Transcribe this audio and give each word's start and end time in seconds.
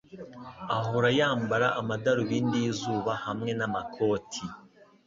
ahora 0.77 1.09
yambara 1.19 1.67
amadarubindi 1.79 2.55
yizuba 2.63 3.11
hamwe 3.25 3.51
namakoti. 3.59 4.43